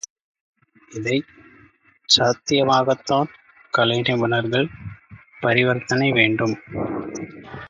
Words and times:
இதைச் 0.91 1.27
சாத்தியமாக்கத்தான் 2.09 3.29
கலை 3.73 3.99
நிபுணர்கள் 4.01 4.67
பரிவர்த்தனை 5.41 6.11
வேண்டும். 6.11 6.57